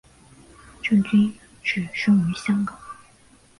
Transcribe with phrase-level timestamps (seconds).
[0.81, 1.31] 郑君
[1.63, 2.75] 炽生于香港。